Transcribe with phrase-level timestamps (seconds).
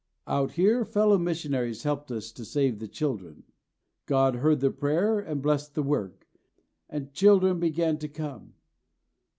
[0.25, 3.43] Out here fellow missionaries helped us to save the children.
[4.07, 6.27] God heard the prayer and blessed the work,
[6.89, 8.55] and children began to come.